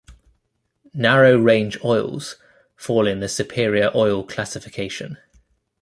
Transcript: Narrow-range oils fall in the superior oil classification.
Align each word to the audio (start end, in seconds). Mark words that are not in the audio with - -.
Narrow-range 0.95 1.77
oils 1.83 2.37
fall 2.75 3.05
in 3.05 3.19
the 3.19 3.29
superior 3.29 3.91
oil 3.93 4.23
classification. 4.23 5.19